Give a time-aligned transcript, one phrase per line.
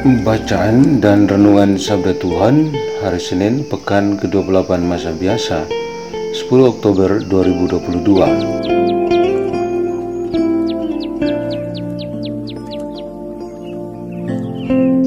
[0.00, 2.72] Bacaan dan Renungan Sabda Tuhan
[3.04, 8.00] Hari Senin Pekan ke-28 Masa Biasa 10 Oktober 2022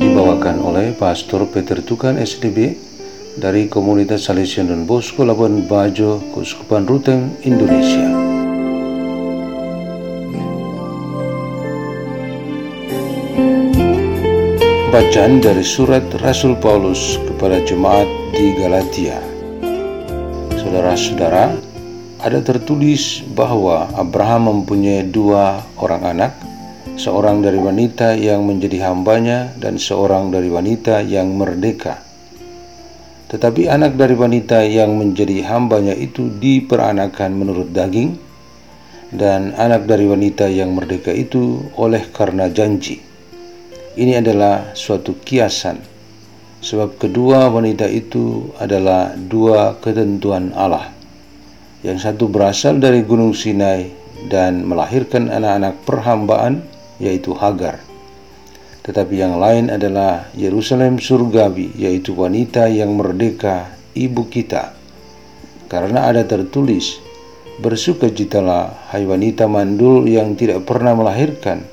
[0.00, 2.72] Dibawakan oleh Pastor Peter Tukan SDB
[3.36, 8.17] dari Komunitas Salesian dan Bosco Labuan Bajo, Kuskupan Ruteng, Indonesia.
[14.88, 19.20] Bacaan dari surat Rasul Paulus kepada jemaat di Galatia.
[20.56, 21.52] Saudara-saudara,
[22.24, 26.32] ada tertulis bahwa Abraham mempunyai dua orang anak,
[26.96, 32.00] seorang dari wanita yang menjadi hambanya dan seorang dari wanita yang merdeka.
[33.28, 38.16] Tetapi anak dari wanita yang menjadi hambanya itu diperanakan menurut daging,
[39.12, 43.07] dan anak dari wanita yang merdeka itu oleh karena janji.
[43.98, 45.82] Ini adalah suatu kiasan,
[46.62, 50.94] sebab kedua wanita itu adalah dua ketentuan Allah.
[51.82, 53.90] Yang satu berasal dari Gunung Sinai
[54.30, 56.62] dan melahirkan anak-anak perhambaan,
[57.02, 57.82] yaitu Hagar.
[58.86, 64.78] Tetapi yang lain adalah Yerusalem surgawi, yaitu wanita yang merdeka, ibu kita.
[65.66, 67.02] Karena ada tertulis,
[67.58, 71.66] Bersukacitalah, hai wanita mandul yang tidak pernah melahirkan,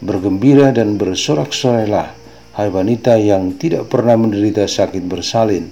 [0.00, 2.08] bergembira dan bersorak-sorailah,
[2.56, 5.68] hai wanita yang tidak pernah menderita sakit bersalin.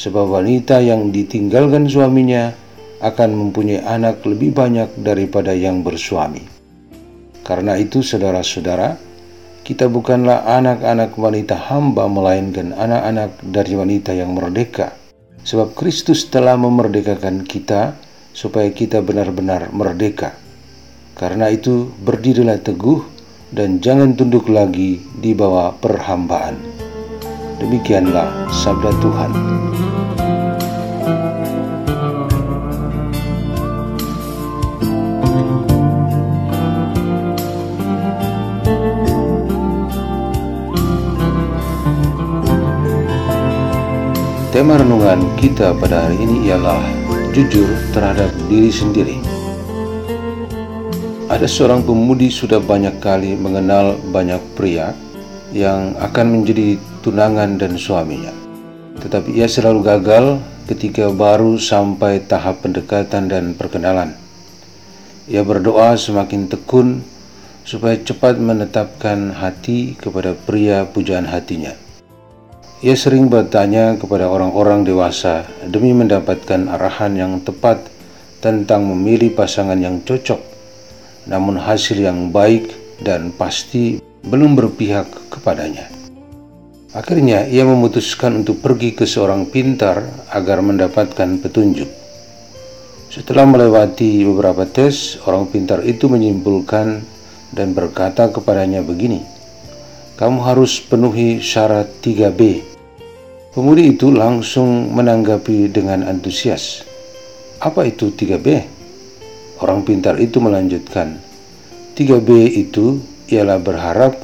[0.00, 2.56] Sebab wanita yang ditinggalkan suaminya
[3.00, 6.44] akan mempunyai anak lebih banyak daripada yang bersuami.
[7.44, 8.96] Karena itu saudara-saudara,
[9.64, 14.96] kita bukanlah anak-anak wanita hamba melainkan anak-anak dari wanita yang merdeka.
[15.40, 17.96] Sebab Kristus telah memerdekakan kita
[18.36, 20.36] supaya kita benar-benar merdeka.
[21.16, 23.19] Karena itu berdirilah teguh
[23.50, 26.54] dan jangan tunduk lagi di bawah perhambaan.
[27.58, 29.32] Demikianlah sabda Tuhan.
[44.50, 46.82] Tema renungan kita pada hari ini ialah
[47.32, 49.29] jujur terhadap diri sendiri.
[51.30, 54.90] Ada seorang pemudi sudah banyak kali mengenal banyak pria
[55.54, 56.74] yang akan menjadi
[57.06, 58.34] tunangan dan suaminya.
[58.98, 64.18] Tetapi ia selalu gagal ketika baru sampai tahap pendekatan dan perkenalan.
[65.30, 67.06] Ia berdoa semakin tekun
[67.62, 71.78] supaya cepat menetapkan hati kepada pria pujaan hatinya.
[72.82, 77.86] Ia sering bertanya kepada orang-orang dewasa demi mendapatkan arahan yang tepat
[78.42, 80.49] tentang memilih pasangan yang cocok
[81.30, 82.74] namun hasil yang baik
[83.06, 85.86] dan pasti belum berpihak kepadanya.
[86.90, 90.02] Akhirnya ia memutuskan untuk pergi ke seorang pintar
[90.34, 91.86] agar mendapatkan petunjuk.
[93.10, 97.02] Setelah melewati beberapa tes, orang pintar itu menyimpulkan
[97.54, 99.22] dan berkata kepadanya begini,
[100.18, 102.66] kamu harus penuhi syarat 3B.
[103.54, 106.86] Pemudi itu langsung menanggapi dengan antusias.
[107.62, 108.79] Apa itu 3B?
[109.60, 111.20] Orang pintar itu melanjutkan,
[111.92, 112.96] 3B itu
[113.28, 114.16] ialah berharap,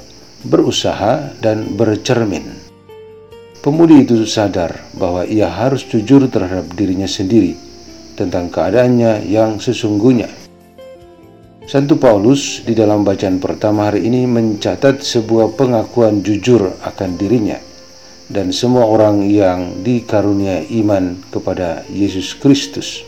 [0.49, 2.57] berusaha, dan bercermin.
[3.61, 7.59] Pemudi itu sadar bahwa ia harus jujur terhadap dirinya sendiri
[8.17, 10.31] tentang keadaannya yang sesungguhnya.
[11.67, 17.59] Santo Paulus di dalam bacaan pertama hari ini mencatat sebuah pengakuan jujur akan dirinya
[18.31, 23.03] dan semua orang yang dikarunia iman kepada Yesus Kristus.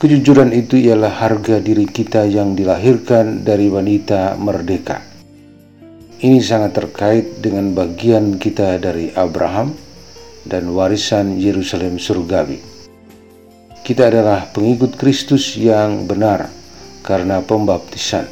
[0.00, 5.04] Kejujuran itu ialah harga diri kita yang dilahirkan dari wanita merdeka.
[6.24, 9.76] Ini sangat terkait dengan bagian kita dari Abraham
[10.48, 12.64] dan warisan Yerusalem surgawi.
[13.84, 16.48] Kita adalah pengikut Kristus yang benar
[17.04, 18.24] karena pembaptisan.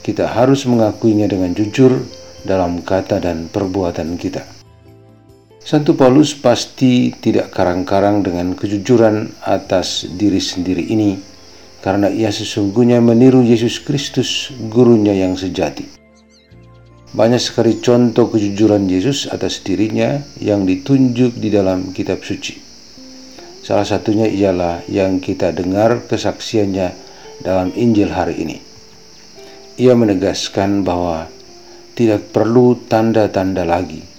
[0.00, 2.08] Kita harus mengakuinya dengan jujur
[2.48, 4.48] dalam kata dan perbuatan kita.
[5.66, 11.18] Santo Paulus pasti tidak karang-karang dengan kejujuran atas diri sendiri ini
[11.82, 15.90] karena ia sesungguhnya meniru Yesus Kristus, gurunya yang sejati.
[17.10, 22.62] Banyak sekali contoh kejujuran Yesus atas dirinya yang ditunjuk di dalam kitab suci.
[23.66, 26.94] Salah satunya ialah yang kita dengar kesaksiannya
[27.42, 28.62] dalam Injil hari ini.
[29.82, 31.26] Ia menegaskan bahwa
[31.98, 34.14] tidak perlu tanda-tanda lagi,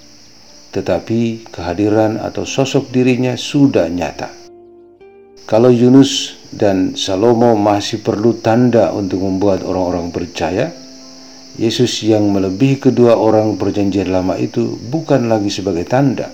[0.77, 4.29] tetapi kehadiran atau sosok dirinya sudah nyata.
[5.49, 10.69] Kalau Yunus dan Salomo masih perlu tanda untuk membuat orang-orang percaya,
[11.57, 16.29] Yesus yang melebihi kedua orang perjanjian lama itu bukan lagi sebagai tanda,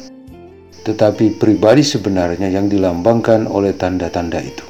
[0.84, 4.66] tetapi pribadi sebenarnya yang dilambangkan oleh tanda-tanda itu.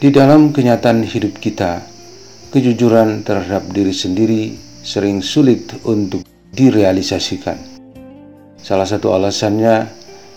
[0.00, 1.84] Di dalam kenyataan hidup kita,
[2.54, 4.42] kejujuran terhadap diri sendiri
[4.80, 6.24] sering sulit untuk
[6.56, 7.75] direalisasikan
[8.66, 9.86] Salah satu alasannya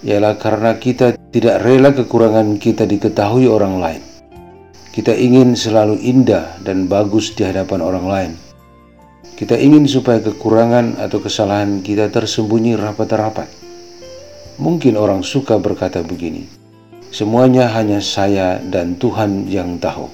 [0.05, 4.05] ialah karena kita tidak rela kekurangan kita diketahui orang lain.
[4.93, 8.31] Kita ingin selalu indah dan bagus di hadapan orang lain.
[9.33, 13.49] Kita ingin supaya kekurangan atau kesalahan kita tersembunyi rapat-rapat.
[14.61, 16.45] Mungkin orang suka berkata begini,
[17.09, 20.05] semuanya hanya saya dan Tuhan yang tahu.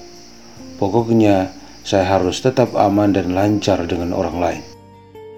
[0.80, 1.52] Pokoknya
[1.84, 4.75] saya harus tetap aman dan lancar dengan orang lain.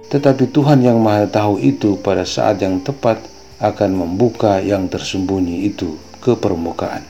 [0.09, 3.21] Tetapi Tuhan yang Maha Tahu itu pada saat yang tepat
[3.61, 7.05] akan membuka yang tersembunyi itu ke permukaan.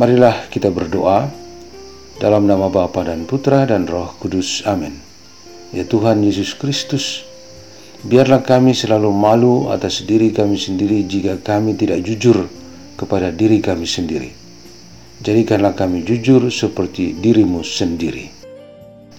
[0.00, 1.28] Marilah kita berdoa
[2.16, 4.64] dalam nama Bapa dan Putra dan Roh Kudus.
[4.64, 4.96] Amin.
[5.76, 7.28] Ya Tuhan Yesus Kristus,
[8.08, 12.48] biarlah kami selalu malu atas diri kami sendiri jika kami tidak jujur
[12.96, 14.32] kepada diri kami sendiri.
[15.20, 18.39] Jadikanlah kami jujur seperti dirimu sendiri.